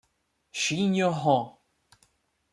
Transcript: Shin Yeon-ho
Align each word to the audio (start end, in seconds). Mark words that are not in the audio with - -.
Shin 0.61 0.95
Yeon-ho 0.97 1.37